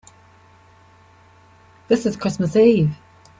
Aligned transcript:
This 1.87 2.07
is 2.07 2.17
Christmas 2.17 2.55
Eve. 2.55 2.97